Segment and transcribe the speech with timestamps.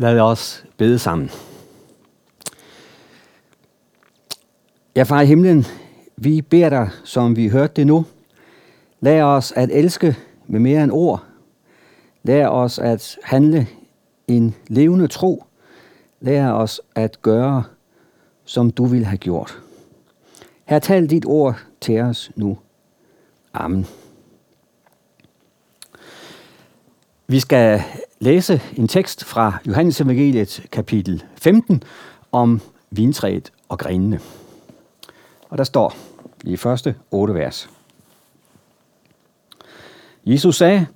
[0.00, 1.30] Lad os bede sammen.
[4.96, 5.66] Ja, far i himlen,
[6.16, 8.04] vi beder dig, som vi hørte det nu.
[9.00, 10.16] Lær os at elske
[10.46, 11.24] med mere end ord.
[12.22, 13.66] Lær os at handle
[14.28, 15.44] en levende tro.
[16.20, 17.64] Lær os at gøre,
[18.44, 19.62] som du vil have gjort.
[20.64, 22.58] Her tal dit ord til os nu.
[23.52, 23.86] Amen.
[27.26, 27.82] Vi skal
[28.20, 31.82] læse en tekst fra Johannes Evangeliet kapitel 15
[32.32, 34.20] om vintræet og grenene.
[35.48, 35.96] Og der står
[36.44, 37.70] i første otte vers.
[40.26, 40.86] Jesus sagde,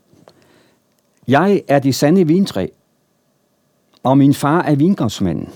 [1.29, 2.67] Jeg er det sande vintræ,
[4.03, 5.49] og min far er vingårdsmanden.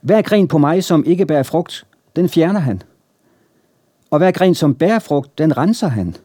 [0.00, 2.82] Hver gren på mig, som ikke bærer frugt, den fjerner han.
[4.10, 6.16] Og hver gren, som bærer frugt, den renser han,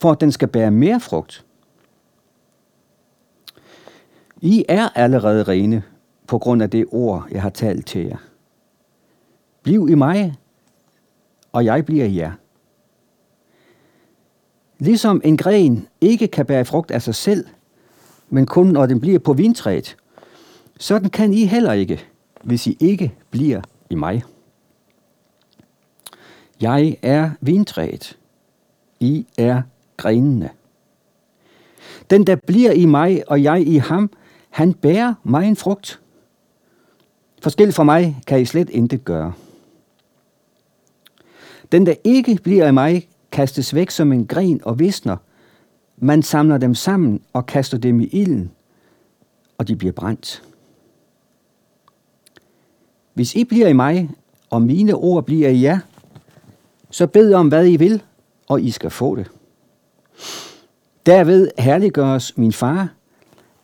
[0.00, 1.44] for at den skal bære mere frugt.
[4.42, 5.82] I er allerede rene
[6.26, 8.16] på grund af det ord, jeg har talt til jer.
[9.62, 10.34] Bliv i mig,
[11.52, 12.32] og jeg bliver i jer.
[14.78, 17.46] Ligesom en gren ikke kan bære frugt af sig selv,
[18.30, 19.96] men kun når den bliver på vintræet,
[20.78, 22.04] sådan kan I heller ikke,
[22.42, 23.60] hvis I ikke bliver
[23.90, 24.22] i mig.
[26.60, 28.18] Jeg er vintræet.
[29.00, 29.62] I er
[29.96, 30.50] grenene.
[32.10, 34.10] Den, der bliver i mig, og jeg i ham,
[34.50, 36.00] han bærer mig en frugt.
[37.42, 39.32] Forskel for mig kan I slet intet gøre.
[41.72, 45.16] Den, der ikke bliver i mig, kastes væk som en gren og visner.
[45.96, 48.50] Man samler dem sammen og kaster dem i ilden,
[49.58, 50.42] og de bliver brændt.
[53.14, 54.10] Hvis I bliver i mig,
[54.50, 55.78] og mine ord bliver i jer,
[56.90, 58.02] så bed om, hvad I vil,
[58.48, 59.30] og I skal få det.
[61.06, 62.88] Derved herliggøres min far,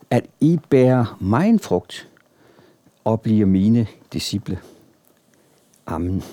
[0.09, 2.09] at I bærer mig en frugt
[3.03, 4.59] og bliver mine disciple.
[5.85, 6.23] Amen.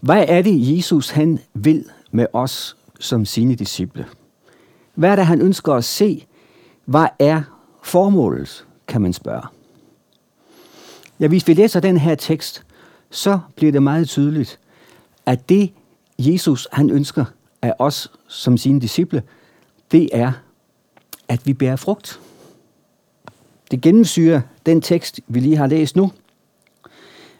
[0.00, 4.06] Hvad er det, Jesus han vil med os som sine disciple?
[4.94, 6.26] Hvad er det, han ønsker at se?
[6.84, 7.42] Hvad er
[7.82, 9.42] formålet, kan man spørge.
[11.20, 12.66] Ja, hvis vi læser den her tekst,
[13.10, 14.58] så bliver det meget tydeligt,
[15.26, 15.72] at det
[16.18, 17.24] Jesus han ønsker
[17.62, 19.22] af os som sine disciple,
[19.92, 20.32] det er
[21.28, 22.20] at vi bærer frugt.
[23.70, 26.12] Det gennemsyrer den tekst, vi lige har læst nu.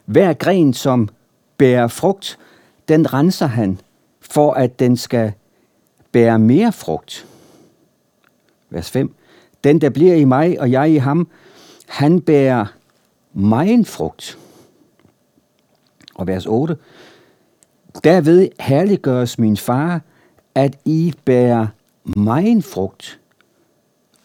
[0.05, 1.09] Hver gren, som
[1.57, 2.39] bærer frugt,
[2.87, 3.81] den renser han,
[4.21, 5.33] for at den skal
[6.11, 7.27] bære mere frugt.
[8.69, 9.13] Vers 5.
[9.63, 11.27] Den, der bliver i mig, og jeg i ham,
[11.87, 12.65] han bærer
[13.33, 14.37] mig en frugt.
[16.15, 16.77] Og vers 8.
[18.03, 20.01] Derved herliggøres min far,
[20.55, 21.67] at I bærer
[22.03, 23.19] mig en frugt,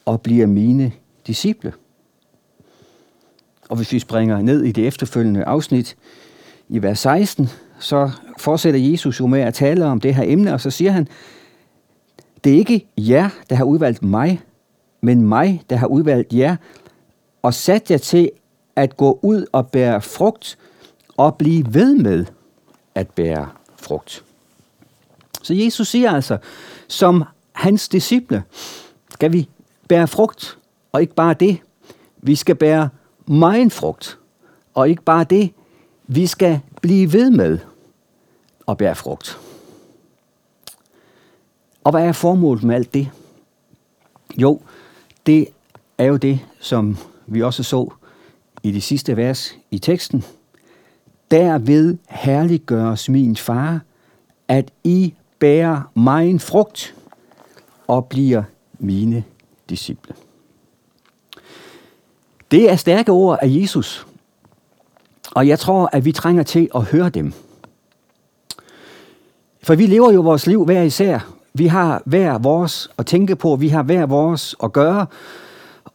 [0.04, 0.92] og bliver mine
[1.26, 1.72] disciple.
[3.68, 5.96] Og hvis vi springer ned i det efterfølgende afsnit
[6.68, 7.48] i vers 16,
[7.78, 11.08] så fortsætter Jesus jo med at tale om det her emne, og så siger han,
[12.44, 14.40] det er ikke jer, der har udvalgt mig,
[15.00, 16.56] men mig, der har udvalgt jer,
[17.42, 18.30] og sat jer til
[18.76, 20.58] at gå ud og bære frugt,
[21.16, 22.24] og blive ved med
[22.94, 24.24] at bære frugt.
[25.42, 26.38] Så Jesus siger altså,
[26.88, 28.42] som hans disciple,
[29.10, 29.48] skal vi
[29.92, 30.58] bære frugt,
[30.92, 31.58] og ikke bare det.
[32.16, 32.88] Vi skal bære
[33.26, 34.18] meget frugt,
[34.74, 35.52] og ikke bare det.
[36.06, 37.58] Vi skal blive ved med
[38.68, 39.38] at bære frugt.
[41.84, 43.10] Og hvad er formålet med alt det?
[44.36, 44.60] Jo,
[45.26, 45.48] det
[45.98, 47.92] er jo det, som vi også så
[48.62, 50.24] i de sidste vers i teksten.
[51.30, 53.80] Derved herliggøres min far,
[54.48, 56.94] at I bærer mig en frugt
[57.86, 58.42] og bliver
[58.78, 59.24] mine
[59.72, 60.14] disciple.
[62.50, 64.06] Det er stærke ord af Jesus,
[65.30, 67.32] og jeg tror, at vi trænger til at høre dem.
[69.62, 71.32] For vi lever jo vores liv hver især.
[71.54, 75.06] Vi har hver vores at tænke på, vi har hver vores at gøre,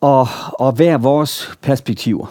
[0.01, 2.27] og, og hver vores perspektiver.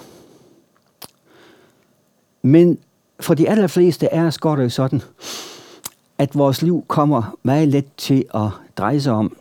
[2.42, 2.78] Men
[3.20, 5.02] for de allerfleste af os går det sådan,
[6.18, 9.36] at vores liv kommer meget let til at dreje sig om,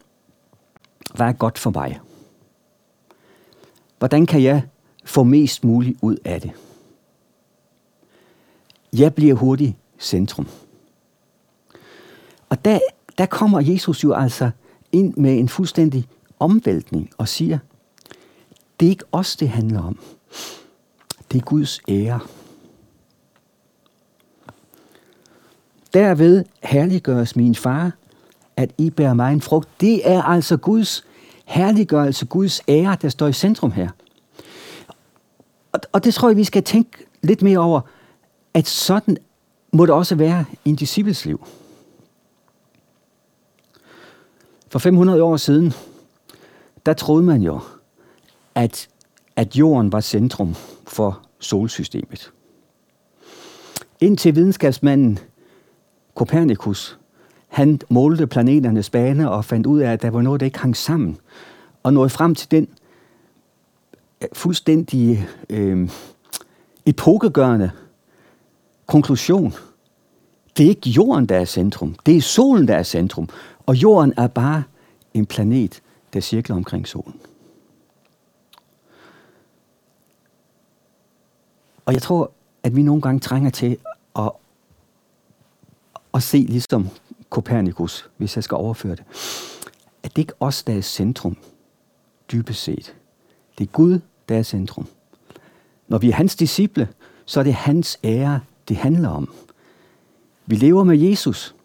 [1.13, 1.99] hvad er godt for mig?
[3.99, 4.63] Hvordan kan jeg
[5.05, 6.51] få mest muligt ud af det?
[8.93, 10.47] Jeg bliver hurtigt centrum.
[12.49, 12.79] Og der,
[13.17, 14.51] der kommer Jesus jo altså
[14.91, 16.07] ind med en fuldstændig
[16.39, 17.59] omvæltning og siger,
[18.79, 19.99] det er ikke os, det handler om.
[21.31, 22.19] Det er Guds ære.
[25.93, 27.91] Derved herliggøres min far,
[28.57, 29.69] at I bærer mig en frugt.
[29.81, 31.05] Det er altså Guds
[31.45, 33.89] herliggørelse, Guds ære, der står i centrum her.
[35.71, 37.81] Og, og det tror jeg, vi skal tænke lidt mere over,
[38.53, 39.17] at sådan
[39.73, 41.47] må det også være i en disciples liv.
[44.67, 45.73] For 500 år siden,
[46.85, 47.59] der troede man jo,
[48.55, 48.87] at,
[49.35, 50.55] at jorden var centrum
[50.87, 52.31] for solsystemet.
[54.01, 55.19] Indtil videnskabsmanden
[56.15, 56.99] Copernicus,
[57.55, 60.77] han målte planeternes bane og fandt ud af, at der var noget, der ikke hang
[60.77, 61.17] sammen.
[61.83, 62.67] Og nåede frem til den
[64.21, 65.89] øh, fuldstændig øh,
[66.85, 67.71] epokegørende
[68.85, 69.53] konklusion.
[70.57, 71.95] Det er ikke jorden, der er centrum.
[72.05, 73.29] Det er solen, der er centrum.
[73.65, 74.63] Og jorden er bare
[75.13, 75.81] en planet,
[76.13, 77.19] der cirkler omkring solen.
[81.85, 82.31] Og jeg tror,
[82.63, 83.77] at vi nogle gange trænger til
[84.15, 84.31] at,
[86.13, 86.89] at se ligesom
[87.29, 89.03] Kopernikus, hvis jeg skal overføre det,
[90.03, 91.37] at det ikke er os, der er centrum,
[92.31, 92.95] dybest set.
[93.57, 93.99] Det er Gud,
[94.29, 94.87] der er centrum.
[95.87, 96.87] Når vi er hans disciple,
[97.25, 98.39] så er det hans ære,
[98.69, 99.33] det handler om.
[100.45, 101.55] Vi lever med Jesus.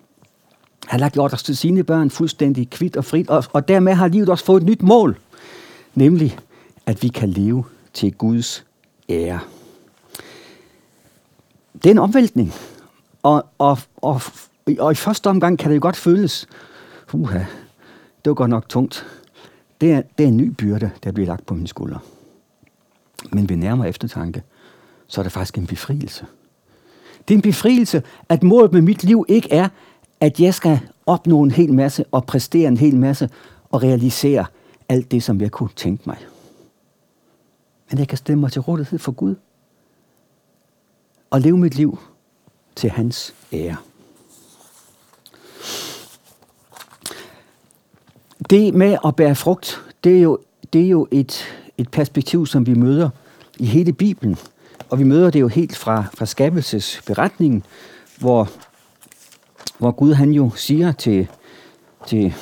[0.86, 4.08] Han har gjort os til sine børn fuldstændig kvidt og frit, og, og dermed har
[4.08, 5.18] livet også fået et nyt mål,
[5.94, 6.38] nemlig
[6.86, 8.64] at vi kan leve til Guds
[9.08, 9.40] ære.
[11.74, 12.52] Det er en omvæltning,
[13.22, 14.22] og, og, og,
[14.78, 16.46] og i første omgang kan det jo godt føles,
[17.12, 17.38] uha,
[18.24, 19.06] det var godt nok tungt.
[19.80, 21.98] Det er, det er en ny byrde, der bliver lagt på mine skuldre.
[23.32, 24.42] Men ved nærmere eftertanke,
[25.06, 26.26] så er det faktisk en befrielse.
[27.28, 29.68] Det er en befrielse, at målet med mit liv ikke er,
[30.20, 33.30] at jeg skal opnå en hel masse og præstere en hel masse
[33.70, 34.46] og realisere
[34.88, 36.16] alt det, som jeg kunne tænke mig.
[37.90, 39.34] Men jeg kan stemme mig til rådighed for Gud
[41.30, 41.98] og leve mit liv
[42.76, 43.76] til hans ære.
[48.50, 50.38] Det med at bære frugt, det er jo,
[50.72, 51.44] det er jo et,
[51.78, 53.10] et perspektiv, som vi møder
[53.58, 54.36] i hele Bibelen.
[54.88, 57.62] Og vi møder det jo helt fra, fra skabelsesberetningen,
[58.18, 58.50] hvor,
[59.78, 61.28] hvor Gud han jo siger til,
[62.06, 62.34] til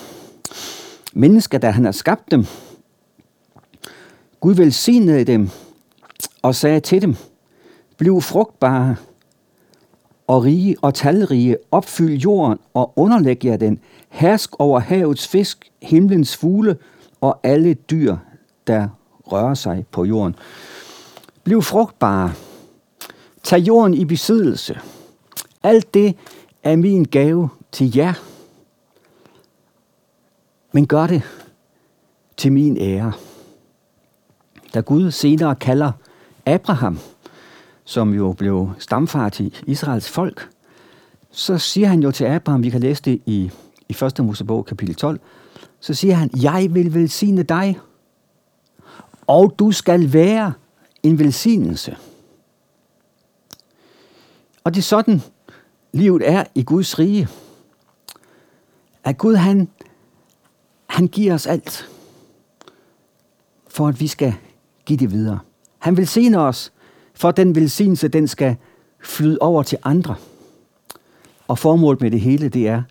[1.12, 2.46] mennesker, der han har skabt dem,
[4.40, 5.50] Gud velsignede dem
[6.42, 7.16] og sagde til dem,
[7.96, 8.96] bliv frugtbare
[10.26, 16.36] og rige og talrige, opfyld jorden og underlæg jer den, hersk over havets fisk, himlens
[16.36, 16.76] fugle
[17.20, 18.16] og alle dyr,
[18.66, 18.88] der
[19.26, 20.36] rører sig på jorden.
[21.44, 22.32] Bliv frugtbare.
[23.42, 24.80] Tag jorden i besiddelse.
[25.62, 26.16] Alt det
[26.62, 28.12] er min gave til jer.
[30.72, 31.22] Men gør det
[32.36, 33.12] til min ære.
[34.74, 35.92] Da Gud senere kalder
[36.46, 36.98] Abraham,
[37.84, 40.48] som jo blev stamfar til Israels folk,
[41.30, 43.50] så siger han jo til Abraham, vi kan læse det i,
[43.88, 44.24] i 1.
[44.24, 45.20] Mosebog kapitel 12,
[45.80, 47.78] så siger han, jeg vil velsigne dig,
[49.26, 50.52] og du skal være
[51.02, 51.96] en velsignelse.
[54.64, 55.22] Og det er sådan,
[55.92, 57.28] livet er i Guds rige.
[59.04, 59.68] At Gud, han,
[60.86, 61.88] han giver os alt,
[63.68, 64.34] for at vi skal
[64.84, 65.38] give det videre.
[65.78, 66.72] Han velsigner os,
[67.14, 68.56] for den velsignelse, den skal
[69.00, 70.14] flyde over til andre.
[71.48, 72.82] Og formålet med det hele, det er,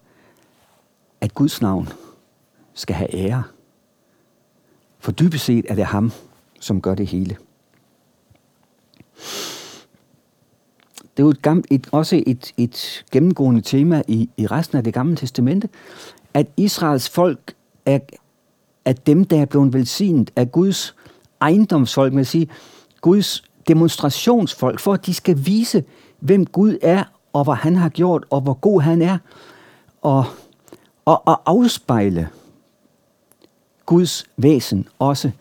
[1.22, 1.90] at Guds navn
[2.74, 3.44] skal have ære.
[5.00, 6.12] For dybest set er det ham,
[6.60, 7.38] som gør det hele.
[11.02, 14.84] Det er jo et gammelt, et, også et, et gennemgående tema i, i resten af
[14.84, 15.70] det gamle testamente,
[16.34, 17.54] at Israels folk
[17.86, 18.00] er,
[18.86, 20.96] er dem, der er blevet velsignet af Guds
[21.42, 22.50] ejendomsfolk, man sige,
[23.02, 25.84] Guds demonstrationsfolk, for at de skal vise,
[26.20, 27.04] hvem Gud er,
[27.34, 29.18] og hvad han har gjort, og hvor god han er,
[30.02, 30.26] og,
[31.08, 32.30] og, at afspejle
[33.86, 35.32] Guds væsen også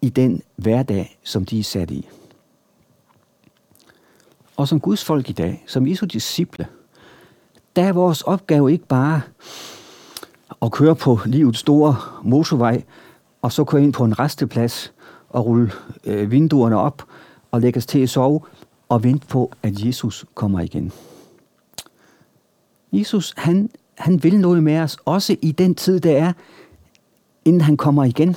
[0.00, 2.08] i den hverdag, som de er sat i.
[4.56, 6.66] Og som Guds folk i dag, som Jesu disciple,
[7.76, 9.20] der er vores opgave ikke bare
[10.62, 12.84] at køre på livets store motorvej,
[13.42, 14.92] og så køre ind på en resteplads
[15.28, 15.72] og rulle
[16.04, 17.04] øh, vinduerne op
[17.50, 18.40] og lægge os til at sove
[18.88, 20.92] og vente på, at Jesus kommer igen.
[22.92, 26.32] Jesus, han, han vil noget med os, også i den tid, der er,
[27.44, 28.36] inden han kommer igen.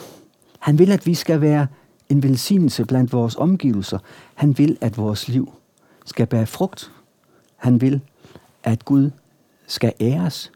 [0.60, 1.68] Han vil, at vi skal være
[2.10, 4.00] en velsignelse blandt vores omgivelser.
[4.36, 5.54] Han vil, at vores liv
[6.06, 6.92] skal bære frugt.
[7.56, 8.02] Han vil,
[8.64, 9.12] at Gud
[9.68, 10.52] skal æres.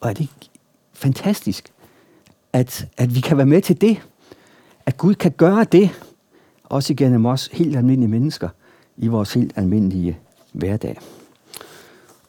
[0.00, 0.50] Og er det ikke
[0.92, 1.72] fantastisk,
[2.52, 4.02] at, at vi kan være med til det?
[4.86, 5.90] At Gud kan gøre det,
[6.64, 8.48] også igennem os helt almindelige mennesker,
[8.96, 10.18] i vores helt almindelige
[10.52, 10.98] hverdag.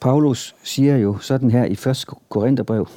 [0.03, 2.05] Paulus siger jo sådan her i 1.
[2.29, 2.87] Korintherbrev,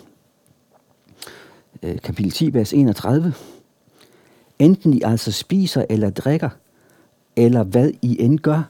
[1.83, 3.35] øh, kapitel 10, vers 31.
[4.59, 6.49] Enten I altså spiser eller drikker,
[7.37, 8.63] eller hvad I end gør,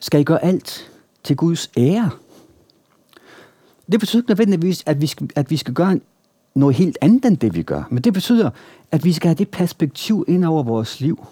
[0.00, 0.90] skal I gøre alt
[1.24, 2.10] til Guds ære.
[3.92, 6.00] Det betyder ikke nødvendigvis, at vi, skal, at vi skal gøre
[6.54, 7.82] noget helt andet end det, vi gør.
[7.90, 8.50] Men det betyder,
[8.92, 11.26] at vi skal have det perspektiv ind over vores liv.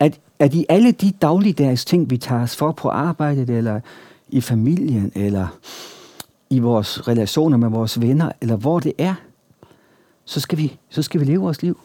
[0.00, 3.80] At, at i alle de dagligdags ting, vi tager os for på arbejdet, eller
[4.32, 5.58] i familien, eller
[6.50, 9.14] i vores relationer med vores venner, eller hvor det er,
[10.24, 11.80] så skal vi, så skal vi leve vores liv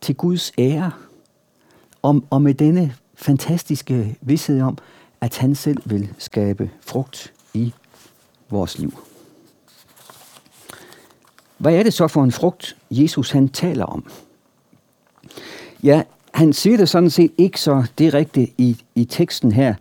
[0.00, 0.92] til Guds ære.
[2.02, 4.78] Og, og med denne fantastiske vidshed om,
[5.20, 7.74] at han selv vil skabe frugt i
[8.50, 8.98] vores liv.
[11.58, 14.10] Hvad er det så for en frugt, Jesus han taler om?
[15.82, 16.02] Ja,
[16.34, 19.74] han siger det sådan set ikke så direkte i, i teksten her,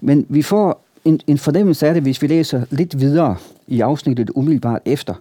[0.00, 3.36] men vi får en, en fornemmelse af det, hvis vi læser lidt videre
[3.66, 5.14] i afsnittet umiddelbart efter.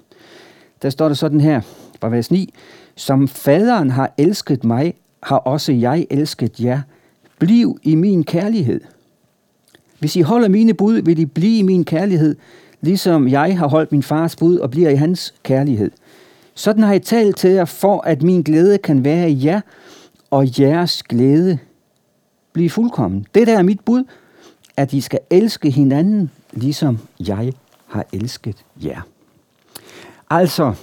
[0.81, 1.61] Der står der sådan her,
[2.01, 2.53] fra vers 9,
[2.95, 6.81] Som faderen har elsket mig, har også jeg elsket jer.
[7.39, 8.81] Bliv i min kærlighed.
[9.99, 12.35] Hvis I holder mine bud, vil I blive i min kærlighed,
[12.81, 15.91] ligesom jeg har holdt min fars bud og bliver i hans kærlighed.
[16.53, 19.61] Sådan har jeg talt til jer, for at min glæde kan være i jer,
[20.31, 21.57] og jeres glæde
[22.53, 23.25] blive fuldkommen.
[23.35, 24.03] Det der er mit bud,
[24.77, 27.53] at I skal elske hinanden, ligesom jeg
[27.87, 29.01] har elsket jer.
[30.29, 30.73] Altså,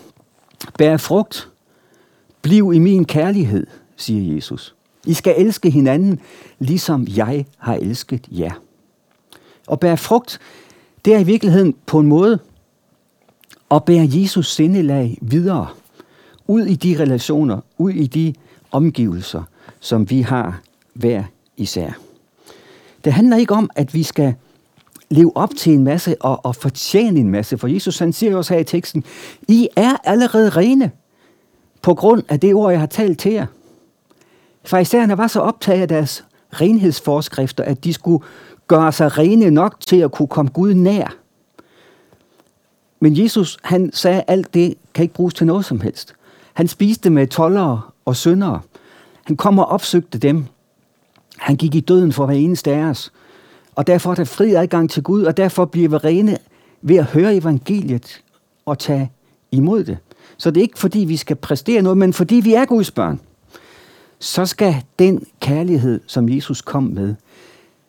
[0.78, 1.48] bær frugt,
[2.42, 4.74] bliv i min kærlighed, siger Jesus.
[5.06, 6.20] I skal elske hinanden,
[6.58, 8.52] ligesom jeg har elsket jer.
[9.66, 10.38] Og bære frugt,
[11.04, 12.38] det er i virkeligheden på en måde
[13.70, 15.68] at bære Jesus sindelag videre.
[16.46, 18.34] Ud i de relationer, ud i de
[18.70, 19.42] omgivelser,
[19.80, 20.60] som vi har
[20.94, 21.24] hver
[21.56, 21.92] især.
[23.04, 24.34] Det handler ikke om, at vi skal
[25.10, 27.58] leve op til en masse og, og fortjene en masse.
[27.58, 29.04] For Jesus han siger også her i teksten,
[29.48, 30.90] I er allerede rene
[31.82, 33.46] på grund af det ord, jeg har talt til jer.
[34.64, 38.24] Farisæerne var så optaget af deres renhedsforskrifter, at de skulle
[38.66, 41.16] gøre sig rene nok til at kunne komme Gud nær.
[43.00, 46.14] Men Jesus, han sagde, at alt det kan ikke bruges til noget som helst.
[46.52, 48.60] Han spiste med tollere og syndere.
[49.24, 50.46] Han kom og opsøgte dem.
[51.42, 53.12] Han gik i døden for hver eneste af os.
[53.74, 56.38] Og derfor er der fri adgang til Gud, og derfor bliver vi rene
[56.82, 58.22] ved at høre evangeliet
[58.66, 59.12] og tage
[59.50, 59.98] imod det.
[60.36, 63.20] Så det er ikke fordi, vi skal præstere noget, men fordi vi er Guds børn.
[64.18, 67.14] Så skal den kærlighed, som Jesus kom med,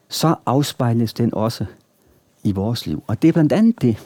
[0.09, 1.65] så afspejles den også
[2.43, 3.03] i vores liv.
[3.07, 3.97] Og det er blandt andet det,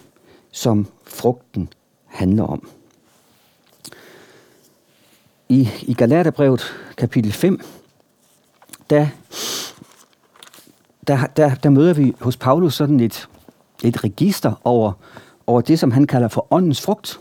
[0.51, 1.69] som frugten
[2.05, 2.69] handler om.
[5.49, 6.61] I, i Galaterbrevet
[6.97, 7.61] kapitel 5,
[8.89, 9.07] der,
[11.07, 13.27] der, der, der møder vi hos Paulus sådan et,
[13.83, 14.91] et register over,
[15.47, 17.19] over det, som han kalder for åndens frugt.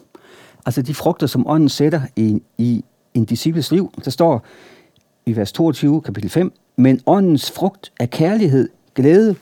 [0.66, 3.92] Altså de frugter, som ånden sætter i, i en disciples liv.
[4.04, 4.44] Der står
[5.26, 9.36] i vers 22, kapitel 5, men åndens frugt er kærlighed, glæde,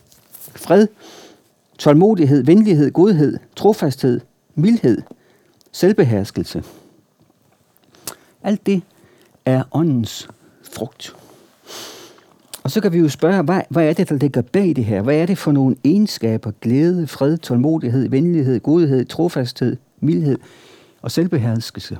[0.57, 0.89] fred,
[1.79, 4.21] tålmodighed, venlighed, godhed, trofasthed,
[4.55, 5.03] mildhed,
[5.73, 6.65] selvbeherskelse.
[8.43, 8.83] Alt det
[9.45, 10.29] er åndens
[10.75, 11.17] frugt.
[12.65, 15.03] Og så kan vi jo spørge, hvad, hvad er det, der ligger bag det her?
[15.03, 16.51] Hvad er det for nogle egenskaber?
[16.61, 20.39] Glæde, fred, tålmodighed, venlighed, godhed, trofasthed, mildhed
[21.03, 21.99] og selvbeherskelse.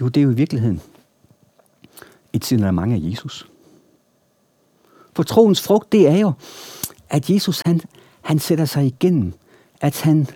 [0.00, 0.80] Jo, det er jo i virkeligheden
[2.32, 3.48] et signalement af Jesus.
[5.12, 6.32] For troens frugt, det er jo,
[7.08, 7.80] at Jesus han,
[8.20, 9.32] han sætter sig igennem,
[9.80, 10.26] at han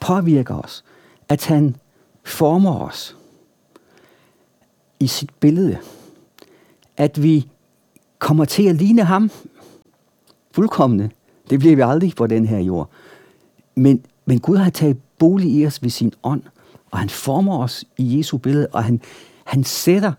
[0.00, 0.84] påvirker os,
[1.28, 1.76] at han
[2.24, 3.16] former os
[5.00, 5.78] i sit billede.
[6.96, 7.48] At vi
[8.20, 9.30] kommer til at ligne ham
[10.52, 11.10] fuldkommende.
[11.50, 12.90] Det bliver vi aldrig på den her jord.
[13.74, 16.42] Men, men Gud har taget bolig i os ved sin ånd,
[16.90, 19.00] og han former os i Jesu billede, og han,
[19.44, 20.12] han sætter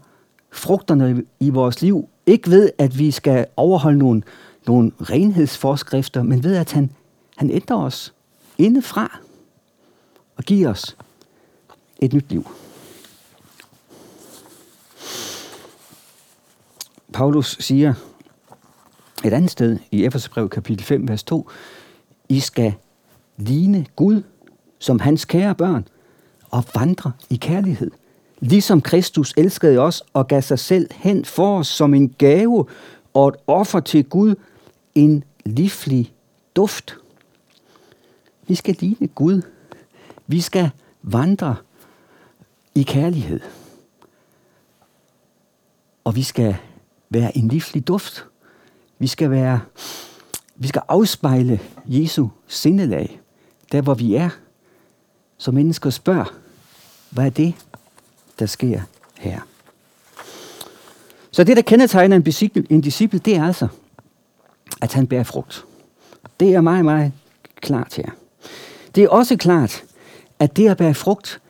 [0.52, 4.22] frugterne i vores liv ikke ved, at vi skal overholde nogle,
[4.68, 6.90] nogle renhedsforskrifter, men ved, at han,
[7.38, 8.14] han ændrer os
[8.58, 9.20] indefra
[10.36, 10.98] og giver os
[12.00, 12.48] et nyt liv.
[17.14, 17.94] Paulus siger
[19.24, 21.50] et andet sted i Efeserbrev kapitel 5, vers 2,
[22.30, 22.74] I skal
[23.38, 24.24] ligne Gud
[24.80, 25.88] som hans kære børn
[26.52, 27.92] og vandre i kærlighed.
[28.40, 32.66] Ligesom Kristus elskede os og gav sig selv hen for os som en gave
[33.14, 34.36] og et offer til Gud,
[34.96, 36.14] en livlig
[36.56, 36.98] duft.
[38.48, 39.42] Vi skal ligne Gud.
[40.28, 40.70] Vi skal
[41.02, 41.56] vandre
[42.76, 43.40] i kærlighed.
[46.04, 46.58] Og vi skal
[47.12, 48.26] være en livlig duft.
[49.00, 49.60] Vi skal være
[50.56, 53.20] vi skal afspejle Jesu sindelag,
[53.72, 54.30] der hvor vi er.
[55.38, 56.34] Så mennesker spørger,
[57.10, 57.54] hvad er det,
[58.40, 58.82] der sker
[59.20, 59.40] her.
[61.32, 63.68] Så det, der kendetegner en disciple, en disciple, det er altså,
[64.82, 65.66] at han bærer frugt.
[66.40, 67.12] Det er meget, meget
[67.56, 68.10] klart her.
[68.96, 69.84] Det er også klart,
[70.40, 71.42] at det at bære frugt,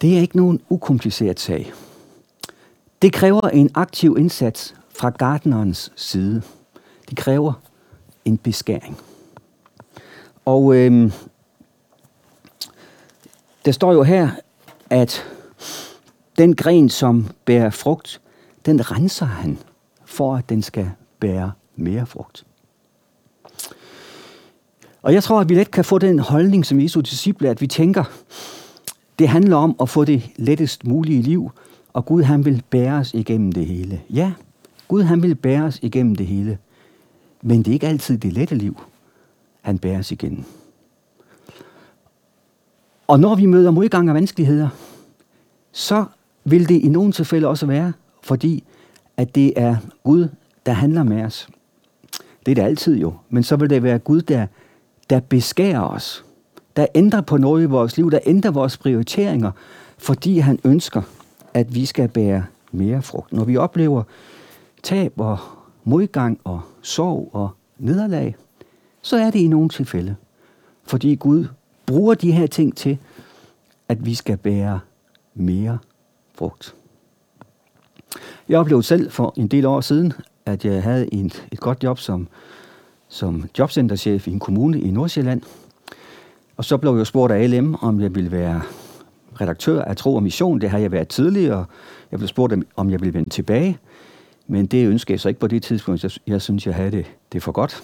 [0.00, 1.72] det er ikke nogen ukompliceret sag.
[3.02, 6.42] Det kræver en aktiv indsats fra gartnerens side.
[7.10, 7.52] Det kræver
[8.24, 8.98] en beskæring.
[10.44, 11.12] Og øhm,
[13.64, 14.30] der står jo her,
[14.90, 15.24] at
[16.38, 18.20] den gren, som bærer frugt,
[18.66, 19.58] den renser han,
[20.04, 20.90] for at den skal
[21.20, 22.44] bære mere frugt.
[25.02, 27.66] Og jeg tror, at vi let kan få den holdning som Jesu disciple, at vi
[27.66, 28.04] tænker,
[29.18, 31.50] det handler om at få det lettest mulige liv,
[31.92, 34.00] og Gud han vil bære os igennem det hele.
[34.10, 34.32] Ja,
[34.88, 36.58] Gud han vil bære os igennem det hele.
[37.42, 38.80] Men det er ikke altid det lette liv,
[39.60, 40.44] han bærer os igennem.
[43.06, 44.68] Og når vi møder modgang og vanskeligheder,
[45.72, 46.04] så
[46.44, 47.92] vil det i nogle tilfælde også være,
[48.22, 48.64] fordi
[49.16, 50.28] at det er Gud,
[50.66, 51.48] der handler med os.
[52.46, 53.14] Det er det altid jo.
[53.28, 54.46] Men så vil det være Gud, der,
[55.10, 56.24] der beskærer os.
[56.76, 59.50] Der ændrer på noget i vores liv, der ændrer vores prioriteringer,
[59.98, 61.02] fordi han ønsker,
[61.54, 63.32] at vi skal bære mere frugt.
[63.32, 64.02] Når vi oplever
[64.82, 65.38] tab og
[65.84, 68.36] modgang og sorg og nederlag,
[69.02, 70.16] så er det i nogle tilfælde.
[70.84, 71.46] Fordi Gud
[71.86, 72.98] bruger de her ting til,
[73.88, 74.80] at vi skal bære
[75.34, 75.78] mere
[76.34, 76.74] frugt.
[78.48, 80.12] Jeg oplevede selv for en del år siden,
[80.46, 82.28] at jeg havde et, et godt job som,
[83.08, 85.42] som jobcenterchef i en kommune i Nordsjælland.
[86.56, 88.62] Og så blev jeg spurgt af LM, om jeg ville være
[89.40, 90.60] redaktør af Tro og Mission.
[90.60, 91.64] Det har jeg været tidligere.
[92.10, 93.78] Jeg blev spurgt, om jeg ville vende tilbage.
[94.48, 96.02] Men det ønskede jeg så ikke på det tidspunkt.
[96.02, 97.82] Jeg, jeg synes, jeg havde det, det for godt.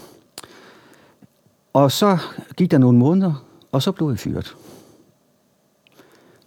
[1.72, 2.18] Og så
[2.56, 4.56] gik der nogle måneder, og så blev jeg fyret.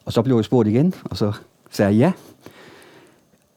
[0.05, 1.33] Og så blev jeg spurgt igen, og så
[1.71, 2.11] sagde jeg ja.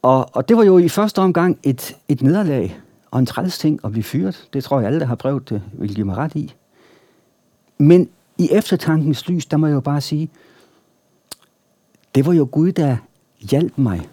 [0.02, 3.80] Og, og det var jo i første omgang et, et nederlag og en træls ting
[3.84, 4.48] at blive fyret.
[4.52, 6.54] Det tror jeg alle, der har prøvet det, vil give mig ret i.
[7.78, 10.30] Men i eftertankens lys, der må jeg jo bare sige,
[12.14, 12.96] det var jo Gud, der
[13.40, 14.08] hjalp mig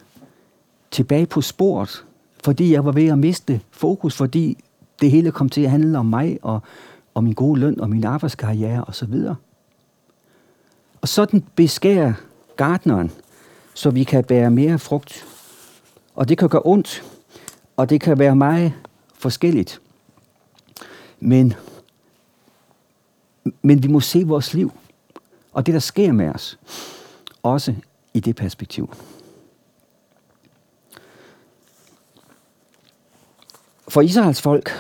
[0.92, 2.06] tilbage på sporet,
[2.44, 4.58] fordi jeg var ved at miste fokus, fordi
[5.02, 6.60] det hele kom til at handle om mig og,
[7.14, 9.14] og min gode løn og min arbejdskarriere osv.
[9.14, 9.36] Og,
[11.02, 12.14] og sådan beskærer
[12.56, 13.12] gardneren,
[13.74, 15.26] så vi kan bære mere frugt.
[16.16, 17.04] Og det kan gøre ondt,
[17.78, 18.74] og det kan være meget
[19.14, 19.82] forskelligt.
[21.20, 21.54] Men,
[23.62, 24.72] men vi må se vores liv,
[25.54, 26.60] og det, der sker med os,
[27.44, 27.76] også
[28.14, 28.94] i det perspektiv.
[33.90, 34.72] For Israels folk,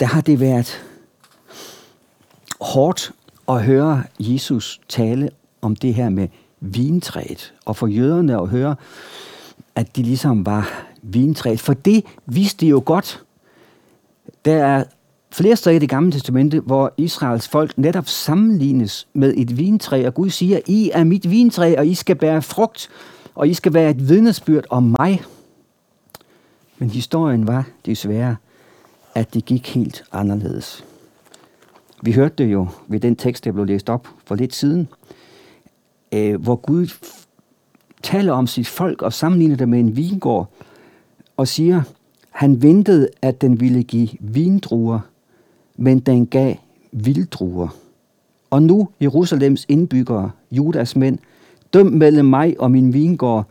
[0.00, 0.84] der har det været
[2.60, 3.12] hårdt
[3.48, 5.30] at høre Jesus tale
[5.62, 6.28] om det her med
[6.60, 8.76] vintræet, og for jøderne at høre,
[9.74, 11.60] at de ligesom var vintræet.
[11.60, 13.22] For det vidste de jo godt.
[14.44, 14.84] Der er
[15.32, 20.14] flere steder i det gamle testamente, hvor Israels folk netop sammenlignes med et vintræ, og
[20.14, 22.88] Gud siger, I er mit vintræ, og I skal bære frugt,
[23.34, 25.22] og I skal være et vidnesbyrd om mig.
[26.78, 28.36] Men historien var desværre,
[29.14, 30.84] at det gik helt anderledes.
[32.02, 34.88] Vi hørte det jo ved den tekst, der blev læst op for lidt siden,
[36.12, 36.86] øh, hvor Gud
[38.02, 40.50] taler om sit folk og sammenligner det med en vingård,
[41.36, 41.82] og siger,
[42.30, 45.00] han ventede, at den ville give vindruer,
[45.76, 46.54] men den gav
[46.92, 47.68] vilddruer.
[48.50, 51.18] Og nu, Jerusalems indbyggere, Judas mænd,
[51.72, 53.46] døm mellem mig og min vingård.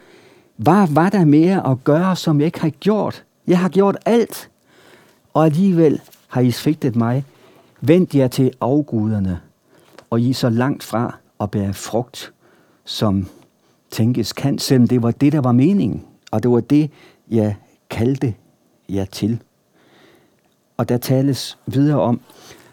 [0.55, 3.23] Hvad var der mere at gøre, som jeg ikke har gjort?
[3.47, 4.49] Jeg har gjort alt,
[5.33, 7.25] og alligevel har I svigtet mig.
[7.81, 9.39] Vend jer til afguderne,
[10.09, 12.33] og I er så langt fra at bære frugt,
[12.85, 13.27] som
[13.91, 16.91] tænkes kan, selvom det var det, der var meningen, og det var det,
[17.29, 17.55] jeg
[17.89, 18.33] kaldte
[18.89, 19.41] jer til.
[20.77, 22.21] Og der tales videre om,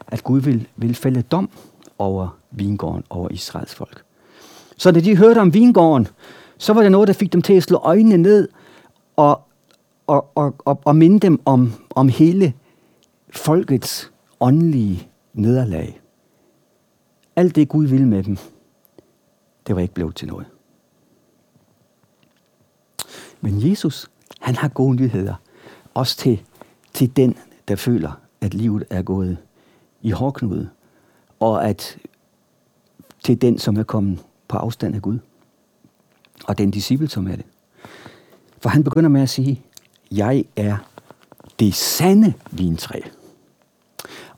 [0.07, 1.49] at Gud vil, vil fælde dom
[1.97, 4.03] over vingården, over Israels folk.
[4.77, 6.07] Så da de hørte om vingården,
[6.61, 8.47] så var det noget, der fik dem til at slå øjnene ned
[9.15, 9.41] og,
[10.07, 12.53] og, og, og, og minde dem om, om hele
[13.29, 16.01] folkets åndelige nederlag.
[17.35, 18.37] Alt det Gud ville med dem,
[19.67, 20.45] det var ikke blevet til noget.
[23.41, 25.35] Men Jesus, han har gode nyheder.
[25.93, 26.41] Også til,
[26.93, 29.37] til den, der føler, at livet er gået
[30.01, 30.69] i hårdknude.
[31.39, 31.97] Og at
[33.23, 35.19] til den, som er kommet på afstand af Gud.
[36.47, 37.45] Og den disciple, som er det.
[38.59, 39.61] For han begynder med at sige,
[40.11, 40.77] jeg er
[41.59, 42.99] det sande vintræ.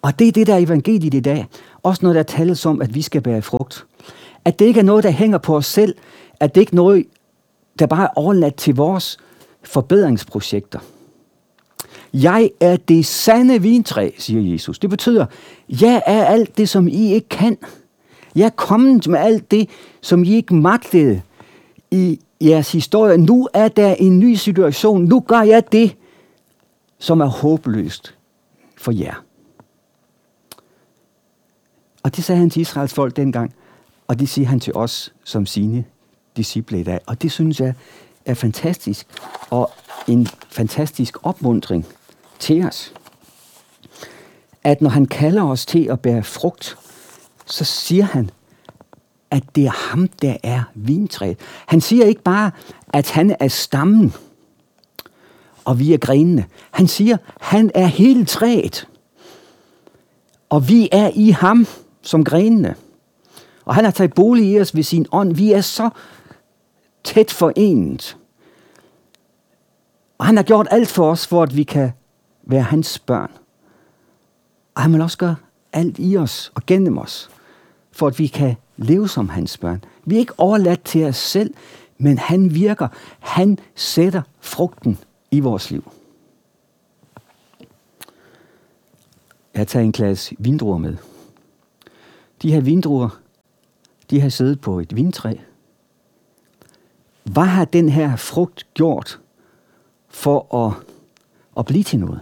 [0.02, 1.48] Og det er det, der er evangeliet i dag.
[1.84, 3.86] Også når der tales om, at vi skal bære frugt.
[4.46, 5.96] At det ikke er noget, der hænger på os selv.
[6.40, 7.06] At det ikke er noget,
[7.80, 9.18] der bare er overladt til vores
[9.64, 10.80] forbedringsprojekter.
[12.14, 14.80] Jeg er det sande vintræ, siger Jesus.
[14.80, 15.26] Det betyder,
[15.70, 17.58] jeg er alt det, som I ikke kan.
[18.36, 19.70] Jeg er kommet med alt det,
[20.02, 21.22] som I ikke magtede
[21.94, 23.18] i jeres historie.
[23.18, 25.04] Nu er der en ny situation.
[25.04, 25.96] Nu gør jeg det,
[27.00, 28.18] som er håbløst
[28.78, 29.24] for jer.
[32.04, 33.54] Og det sagde han til Israels folk dengang,
[34.08, 35.86] og det siger han til os som sine
[36.38, 37.00] disciple i dag.
[37.06, 37.74] Og det synes jeg
[38.26, 39.08] er fantastisk,
[39.50, 39.72] og
[40.08, 41.86] en fantastisk opmundring
[42.40, 42.94] til os.
[44.64, 46.78] At når han kalder os til at bære frugt,
[47.46, 48.30] så siger han,
[49.34, 51.38] at det er ham, der er vintræet.
[51.66, 52.52] Han siger ikke bare,
[52.90, 54.14] at han er stammen,
[55.66, 56.46] og vi er grenene.
[56.72, 58.88] Han siger, han er hele træet,
[60.50, 61.68] og vi er i ham
[62.02, 62.76] som grenene.
[63.66, 65.36] Og han har taget bolig i os ved sin ånd.
[65.36, 65.90] Vi er så
[67.04, 68.18] tæt forenet.
[70.18, 71.92] Og han har gjort alt for os, for at vi kan
[72.44, 73.32] være hans børn.
[74.76, 75.36] Og han vil også gøre
[75.74, 77.30] alt i os og gennem os,
[77.92, 79.84] for at vi kan leve som hans børn.
[80.06, 81.54] Vi er ikke overladt til os selv,
[81.98, 82.88] men han virker.
[83.20, 85.00] Han sætter frugten
[85.32, 85.92] i vores liv.
[89.54, 90.98] Jeg tager en klasse vindruer med.
[92.42, 93.20] De her vindruer,
[94.10, 95.36] de har siddet på et vindtræ.
[97.24, 99.20] Hvad har den her frugt gjort
[100.10, 100.74] for at,
[101.58, 102.22] at blive til noget?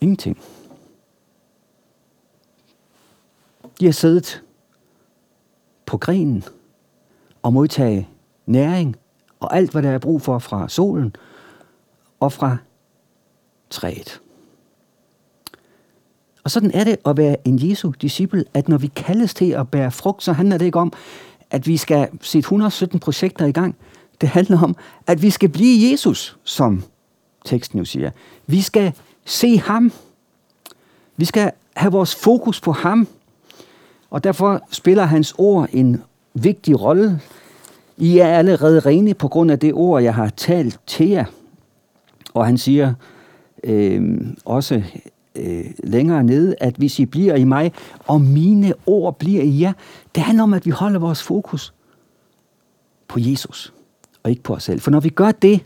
[0.00, 0.38] Ingenting.
[3.80, 4.42] De har siddet
[5.86, 6.44] på grenen
[7.42, 8.08] og modtage
[8.46, 8.96] næring
[9.40, 11.16] og alt, hvad der er brug for fra solen
[12.20, 12.56] og fra
[13.70, 14.20] træet.
[16.44, 19.68] Og sådan er det at være en Jesu disciple, at når vi kaldes til at
[19.70, 20.92] bære frugt, så handler det ikke om,
[21.50, 23.76] at vi skal sætte 117 projekter i gang.
[24.20, 26.84] Det handler om, at vi skal blive Jesus, som
[27.44, 28.10] teksten jo siger.
[28.46, 28.92] Vi skal
[29.24, 29.92] se ham.
[31.16, 33.08] Vi skal have vores fokus på ham.
[34.10, 36.02] Og derfor spiller hans ord en
[36.34, 37.20] vigtig rolle.
[37.96, 41.24] I er allerede rene på grund af det ord, jeg har talt til jer.
[42.34, 42.94] Og han siger
[43.64, 44.82] øh, også
[45.36, 47.72] øh, længere nede, at hvis I bliver i mig,
[48.06, 49.72] og mine ord bliver i jer,
[50.14, 51.74] det handler om, at vi holder vores fokus
[53.08, 53.72] på Jesus,
[54.22, 54.80] og ikke på os selv.
[54.80, 55.60] For når vi gør det,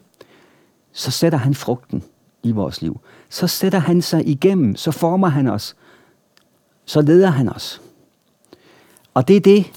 [0.92, 2.02] så sætter han frugten
[2.42, 3.00] i vores liv.
[3.28, 5.76] Så sætter han sig igennem, så former han os,
[6.84, 7.80] så leder han os.
[9.14, 9.72] Og det er det,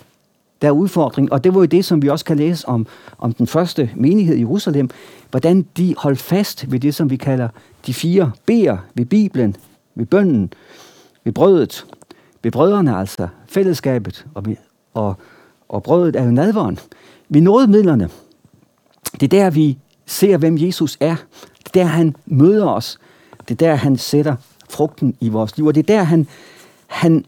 [0.61, 1.33] der er udfordring.
[1.33, 4.35] Og det var jo det, som vi også kan læse om, om den første menighed
[4.35, 4.89] i Jerusalem.
[5.31, 7.49] Hvordan de holdt fast ved det, som vi kalder
[7.85, 9.55] de fire B'er ved Bibelen,
[9.95, 10.53] ved bønden,
[11.23, 11.85] ved brødet,
[12.43, 14.43] ved brødrene altså, fællesskabet, og,
[14.93, 15.15] og,
[15.69, 16.79] og brødet er jo nadvåren.
[17.29, 18.09] Vi nåede midlerne.
[19.13, 21.15] Det er der, vi ser, hvem Jesus er.
[21.57, 22.99] Det er der, han møder os.
[23.47, 24.35] Det er der, han sætter
[24.69, 25.65] frugten i vores liv.
[25.65, 26.27] Og det er der, han,
[26.87, 27.25] han,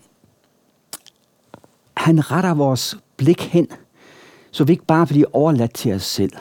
[2.06, 3.68] han retter vores blik hen,
[4.52, 6.32] så vi ikke bare bliver overladt til os selv.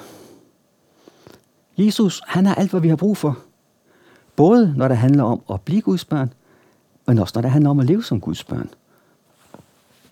[1.79, 3.38] Jesus, han har alt, hvad vi har brug for.
[4.37, 6.33] Både når det handler om at blive Guds børn,
[7.07, 8.70] men også når det handler om at leve som Guds børn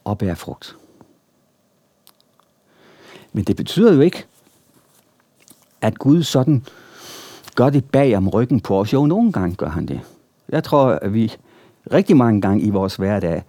[0.04, 0.76] og bære frugt.
[3.32, 4.24] Men det betyder jo ikke,
[5.80, 6.64] at Gud sådan
[7.54, 8.92] gør det bag om ryggen på os.
[8.92, 10.00] Jo, nogle gange gør han det.
[10.48, 11.32] Jeg tror, at vi
[11.92, 13.42] rigtig mange gange i vores hverdag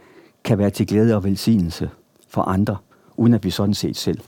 [0.43, 1.89] kan være til glæde og velsignelse
[2.29, 2.77] for andre,
[3.17, 4.19] uden at vi sådan set selv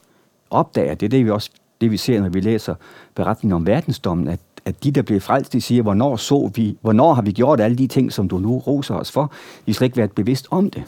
[0.50, 0.96] opdager.
[0.96, 1.50] Det er det, vi også
[1.82, 2.76] det, vi ser, når vi læser
[3.16, 7.14] beretningen om verdensdommen, at at de, der bliver frelst, de siger, hvornår, så vi, hvornår
[7.14, 9.32] har vi gjort alle de ting, som du nu roser os for?
[9.66, 10.84] Vi slet ikke været bevidst om det.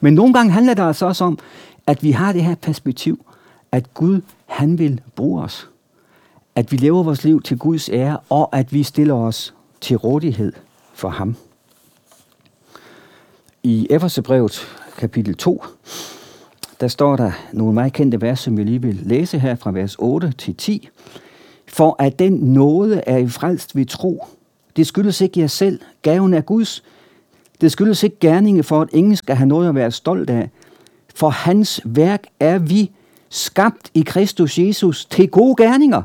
[0.00, 1.38] Men nogle gange handler det altså også om,
[1.86, 3.26] at vi har det her perspektiv,
[3.72, 5.68] at Gud, han vil bruge os.
[6.54, 10.52] At vi lever vores liv til Guds ære, og at vi stiller os til rådighed
[10.94, 11.36] for ham.
[13.66, 14.66] I Efeserbrevet
[14.98, 15.64] kapitel 2,
[16.80, 19.96] der står der nogle meget kendte vers, som vi lige vil læse her fra vers
[19.98, 20.88] 8 til 10.
[21.66, 24.26] For at den nåde er i frelst ved tro.
[24.76, 25.80] Det skyldes ikke jer selv.
[26.02, 26.84] Gaven er Guds.
[27.60, 30.50] Det skyldes ikke gerninge for, at ingen skal have noget at være stolt af.
[31.14, 32.90] For hans værk er vi
[33.28, 36.02] skabt i Kristus Jesus til gode gerninger,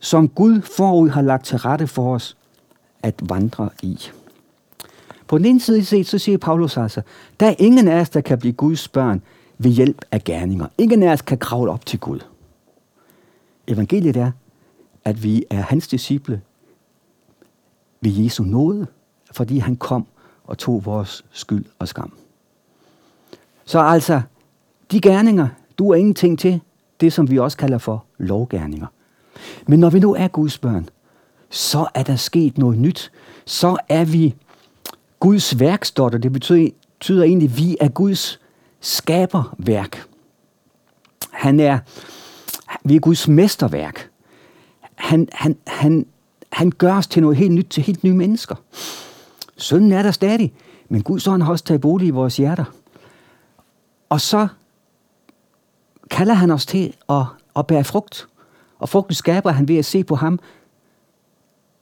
[0.00, 2.36] som Gud forud har lagt til rette for os
[3.02, 3.98] at vandre i.
[5.28, 7.02] På den ene side set, så siger Paulus altså,
[7.40, 9.22] der er ingen af os, der kan blive Guds børn
[9.58, 10.66] ved hjælp af gerninger.
[10.78, 12.20] Ingen af os kan kravle op til Gud.
[13.66, 14.30] Evangeliet er,
[15.04, 16.40] at vi er hans disciple
[18.00, 18.86] ved Jesu nåde,
[19.32, 20.06] fordi han kom
[20.44, 22.12] og tog vores skyld og skam.
[23.64, 24.20] Så altså,
[24.90, 26.60] de gerninger, du er ingenting til,
[27.00, 28.86] det, som vi også kalder for lovgerninger.
[29.66, 30.88] Men når vi nu er Guds børn,
[31.50, 33.12] så er der sket noget nyt.
[33.44, 34.34] Så er vi
[35.20, 36.18] Guds værkstotter.
[36.18, 38.40] Det betyder, betyder egentlig, at vi er Guds
[38.80, 40.06] skaberværk.
[41.30, 41.78] Han er,
[42.84, 44.10] vi er Guds mesterværk.
[44.94, 46.06] Han, han, han,
[46.52, 48.54] han gør os til noget helt nyt, til helt nye mennesker.
[49.56, 50.52] Sønden er der stadig,
[50.88, 52.64] men Guds ånd har også taget bolig i vores hjerter.
[54.08, 54.48] Og så
[56.10, 57.24] kalder han os til at,
[57.56, 58.28] at bære frugt.
[58.78, 60.40] Og frugten skaber han ved at se på ham.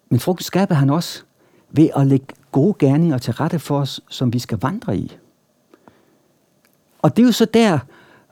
[0.09, 1.23] Men frugten skaber han også
[1.71, 5.17] ved at lægge gode gerninger til rette for os, som vi skal vandre i.
[7.03, 7.79] Og det er jo så der,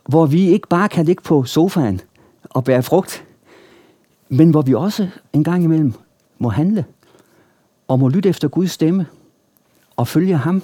[0.08, 2.00] hvor vi ikke bare kan ligge på sofaen
[2.44, 3.24] og bære frugt,
[4.28, 5.92] men hvor vi også en gang imellem
[6.38, 6.84] må handle
[7.88, 9.06] og må lytte efter Guds stemme
[9.96, 10.62] og følge ham.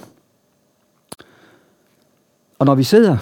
[2.59, 3.17] Og når vi sidder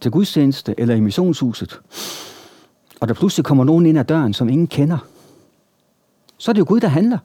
[0.00, 1.80] til gudstjeneste eller i missionshuset,
[3.00, 4.98] og der pludselig kommer nogen ind ad døren, som ingen kender,
[6.38, 7.18] så er det jo Gud, der handler.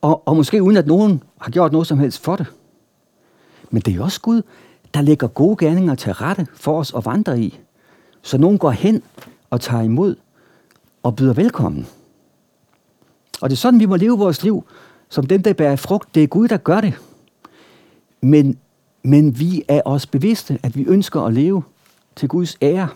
[0.00, 2.46] Og, og måske uden at nogen har gjort noget som helst for det.
[3.70, 4.42] Men det er jo også Gud,
[4.94, 7.58] der lægger gode gerninger til rette for os at vandre i.
[8.22, 9.02] Så nogen går hen
[9.50, 10.16] og tager imod
[11.02, 11.86] og byder velkommen.
[13.40, 14.64] Og det er sådan, vi må leve vores liv,
[15.08, 16.14] som dem, der bærer frugt.
[16.14, 16.94] Det er Gud, der gør det.
[18.20, 18.58] Men,
[19.02, 21.62] men vi er også bevidste, at vi ønsker at leve
[22.16, 22.88] til Guds ære.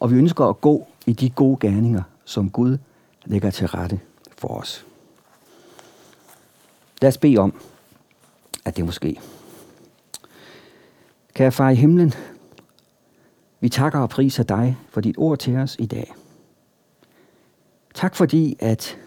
[0.00, 2.78] Og vi ønsker at gå i de gode gerninger, som Gud
[3.24, 4.00] lægger til rette
[4.38, 4.86] for os.
[7.02, 7.60] Lad os bede om,
[8.64, 9.20] at det måske.
[11.34, 12.14] Kære far i himlen,
[13.60, 16.14] vi takker og priser dig for dit ord til os i dag.
[17.94, 18.98] Tak fordi, at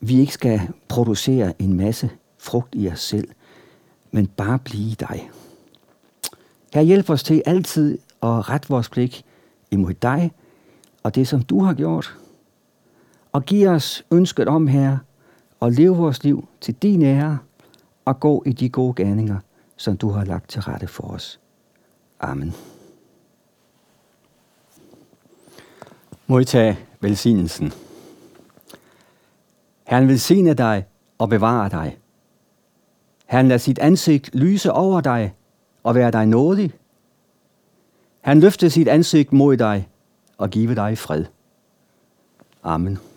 [0.00, 3.28] vi ikke skal producere en masse frugt i os selv,
[4.10, 5.30] men bare blive dig.
[6.74, 9.24] Her hjælp os til altid at rette vores blik
[9.70, 10.32] imod dig
[11.02, 12.16] og det, som du har gjort.
[13.32, 14.98] Og giv os ønsket om, her
[15.62, 17.38] og leve vores liv til din ære
[18.04, 19.38] og gå i de gode gerninger,
[19.76, 21.40] som du har lagt til rette for os.
[22.20, 22.54] Amen.
[26.26, 27.72] Modtag velsignelsen.
[29.86, 30.86] Herren velsigne dig
[31.18, 31.98] og bevare dig.
[33.26, 35.34] Herren lader sit ansigt lyse over dig
[35.82, 36.72] og være dig nådig.
[38.20, 39.88] Han løfter sit ansigt mod dig
[40.38, 41.24] og give dig fred.
[42.62, 43.11] Amen.